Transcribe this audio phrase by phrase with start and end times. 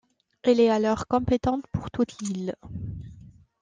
[0.41, 2.55] Elle est alors compétente pour toute l'île.